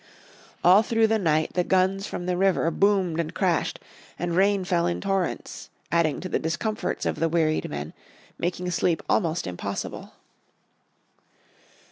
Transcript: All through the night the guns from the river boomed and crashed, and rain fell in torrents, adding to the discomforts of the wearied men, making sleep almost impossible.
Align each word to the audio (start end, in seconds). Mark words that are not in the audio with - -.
All 0.63 0.81
through 0.81 1.05
the 1.05 1.19
night 1.19 1.53
the 1.53 1.63
guns 1.63 2.07
from 2.07 2.25
the 2.25 2.35
river 2.35 2.71
boomed 2.71 3.19
and 3.19 3.35
crashed, 3.35 3.79
and 4.17 4.35
rain 4.35 4.65
fell 4.65 4.87
in 4.87 4.99
torrents, 4.99 5.69
adding 5.91 6.19
to 6.21 6.27
the 6.27 6.39
discomforts 6.39 7.05
of 7.05 7.17
the 7.19 7.29
wearied 7.29 7.69
men, 7.69 7.93
making 8.39 8.71
sleep 8.71 9.03
almost 9.07 9.45
impossible. 9.45 10.13